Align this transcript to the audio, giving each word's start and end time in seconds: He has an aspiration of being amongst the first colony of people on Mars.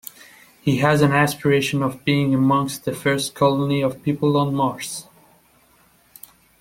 He 0.63 0.77
has 0.77 1.03
an 1.03 1.11
aspiration 1.11 1.83
of 1.83 2.03
being 2.03 2.33
amongst 2.33 2.85
the 2.85 2.91
first 2.91 3.35
colony 3.35 3.83
of 3.83 4.01
people 4.01 4.35
on 4.35 4.51
Mars. 4.55 5.05